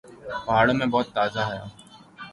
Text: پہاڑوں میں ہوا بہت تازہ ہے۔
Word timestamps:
پہاڑوں 0.45 0.75
میں 0.77 0.87
ہوا 0.87 0.91
بہت 0.93 1.07
تازہ 1.15 1.43
ہے۔ 1.49 1.59